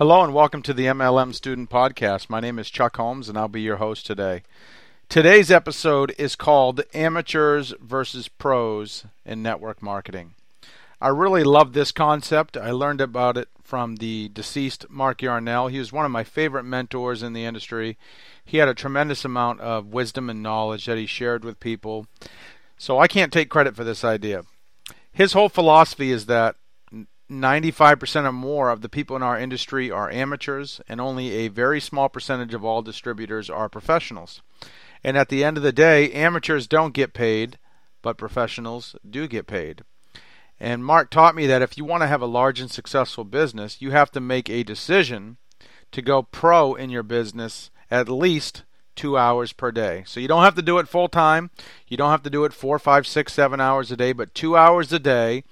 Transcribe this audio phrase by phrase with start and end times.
[0.00, 2.30] Hello and welcome to the MLM Student Podcast.
[2.30, 4.44] My name is Chuck Holmes and I'll be your host today.
[5.10, 10.32] Today's episode is called Amateurs versus Pros in Network Marketing.
[11.02, 12.56] I really love this concept.
[12.56, 15.68] I learned about it from the deceased Mark Yarnell.
[15.68, 17.98] He was one of my favorite mentors in the industry.
[18.42, 22.06] He had a tremendous amount of wisdom and knowledge that he shared with people.
[22.78, 24.44] So I can't take credit for this idea.
[25.12, 26.56] His whole philosophy is that
[27.30, 31.80] 95% or more of the people in our industry are amateurs, and only a very
[31.80, 34.42] small percentage of all distributors are professionals.
[35.04, 37.58] And at the end of the day, amateurs don't get paid,
[38.02, 39.82] but professionals do get paid.
[40.58, 43.80] And Mark taught me that if you want to have a large and successful business,
[43.80, 45.38] you have to make a decision
[45.92, 50.04] to go pro in your business at least two hours per day.
[50.06, 51.50] So you don't have to do it full time.
[51.88, 54.56] You don't have to do it four, five, six, seven hours a day, but two
[54.56, 55.44] hours a day,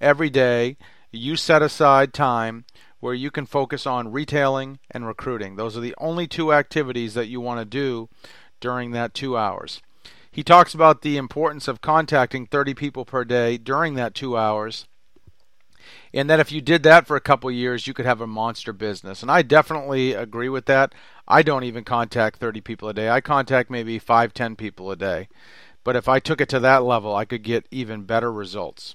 [0.00, 0.76] every day
[1.16, 2.64] you set aside time
[3.00, 5.56] where you can focus on retailing and recruiting.
[5.56, 8.08] Those are the only two activities that you want to do
[8.60, 9.80] during that two hours.
[10.30, 14.86] He talks about the importance of contacting 30 people per day during that two hours.
[16.12, 18.72] And that if you did that for a couple years, you could have a monster
[18.72, 19.22] business.
[19.22, 20.94] And I definitely agree with that.
[21.28, 23.08] I don't even contact 30 people a day.
[23.08, 25.28] I contact maybe 5, 10 people a day.
[25.84, 28.94] But if I took it to that level, I could get even better results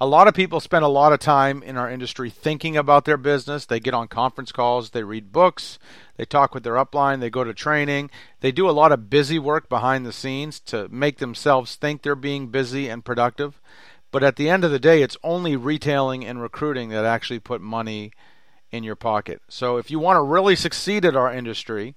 [0.00, 3.16] a lot of people spend a lot of time in our industry thinking about their
[3.16, 3.66] business.
[3.66, 5.78] They get on conference calls, they read books,
[6.16, 8.10] they talk with their upline, they go to training.
[8.40, 12.14] They do a lot of busy work behind the scenes to make themselves think they're
[12.14, 13.60] being busy and productive.
[14.12, 17.60] But at the end of the day, it's only retailing and recruiting that actually put
[17.60, 18.12] money
[18.70, 19.42] in your pocket.
[19.48, 21.94] So if you want to really succeed at our industry,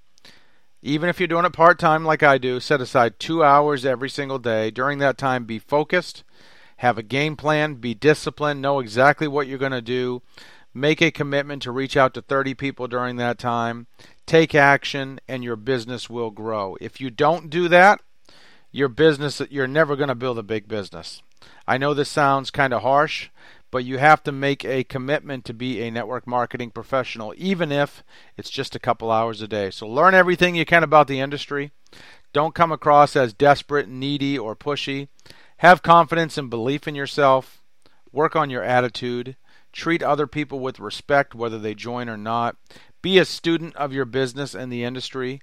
[0.82, 4.10] even if you're doing it part time like I do, set aside two hours every
[4.10, 4.72] single day.
[4.72, 6.24] During that time, be focused
[6.82, 10.20] have a game plan, be disciplined, know exactly what you're going to do,
[10.74, 13.86] make a commitment to reach out to 30 people during that time,
[14.26, 16.76] take action, and your business will grow.
[16.82, 18.02] If you don't do that,
[18.72, 21.22] your business, you're never going to build a big business.
[21.68, 23.30] I know this sounds kind of harsh,
[23.70, 28.04] but you have to make a commitment to be a network marketing professional, even if
[28.38, 29.70] it's just a couple hours a day.
[29.70, 31.70] So learn everything you can about the industry.
[32.34, 35.10] Don't come across as desperate, needy, or pushy.
[35.62, 37.62] Have confidence and belief in yourself.
[38.12, 39.36] Work on your attitude.
[39.72, 42.56] Treat other people with respect, whether they join or not.
[43.04, 45.40] Be a student of your business and the industry.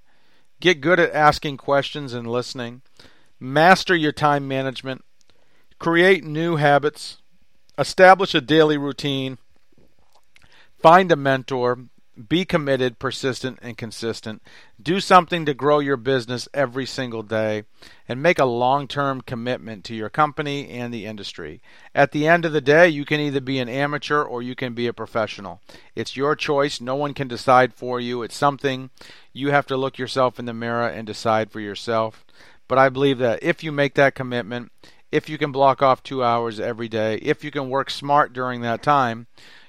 [0.59, 2.83] Get good at asking questions and listening.
[3.39, 5.05] Master your time management.
[5.79, 7.19] Create new habits.
[7.79, 9.39] Establish a daily routine.
[10.81, 11.85] Find a mentor
[12.27, 14.43] be committed, persistent, and consistent.
[14.81, 17.65] Do something to grow your business every single day
[18.09, 21.61] and make a long term commitment to your company and the industry.
[21.95, 24.75] At the end of the day, you can either be an amateur or you can
[24.75, 25.61] be a professional.
[25.95, 26.81] It's your choice.
[26.81, 28.23] No one can decide for you.
[28.23, 28.91] It's something
[29.33, 32.25] you have to look yourself in the mirror and decide for yourself.
[32.67, 34.73] But I believe that if you make that commitment,
[35.11, 38.61] if you can block off two hours every day, if you can work smart during
[38.61, 39.27] that time,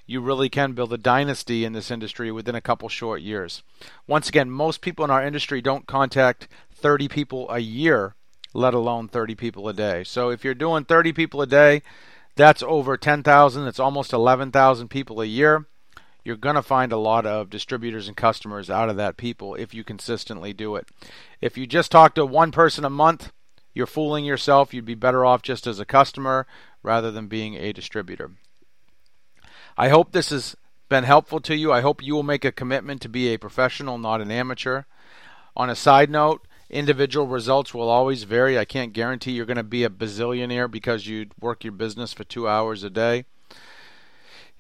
[0.09, 3.62] you really can build a dynasty in this industry within a couple short years.
[4.08, 8.16] Once again, most people in our industry don't contact 30 people a year,
[8.52, 10.03] let alone 30 people a day.
[10.03, 11.84] So if you're doing 30 people a day,
[12.36, 15.68] that's over 10,000, it's almost 11,000 people a year.
[16.24, 19.76] You're going to find a lot of distributors and customers out of that people if
[19.76, 20.88] you consistently do it.
[21.40, 23.31] If you just talk to one person a month,
[23.76, 24.74] you're fooling yourself.
[24.74, 26.47] You'd be better off just as a customer
[26.81, 28.31] rather than being a distributor.
[29.79, 30.57] I hope this has
[30.90, 31.72] been helpful to you.
[31.72, 34.84] I hope you will make a commitment to be a professional, not an amateur.
[35.56, 38.59] On a side note, individual results will always vary.
[38.59, 42.25] I can't guarantee you're going to be a bazillionaire because you work your business for
[42.25, 43.23] two hours a day.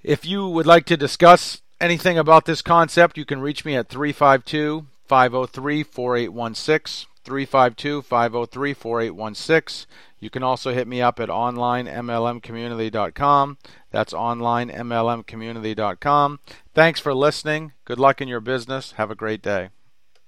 [0.03, 3.89] If you would like to discuss anything about this concept, you can reach me at
[3.89, 7.09] 352 503 4816.
[7.29, 9.87] 352 503 4816.
[10.19, 13.57] You can also hit me up at onlinemlmcommunity.com.
[13.91, 16.39] That's onlinemlmcommunity.com.
[16.73, 17.71] Thanks for listening.
[17.85, 18.91] Good luck in your business.
[18.93, 19.69] Have a great day.